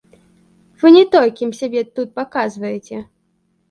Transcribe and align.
Вы 0.85 0.93
не 0.95 1.05
той, 1.17 1.27
кім 1.43 1.53
сябе 1.61 1.87
тут 2.01 2.07
паказваеце. 2.19 3.09